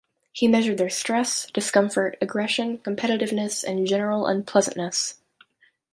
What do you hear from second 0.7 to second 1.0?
their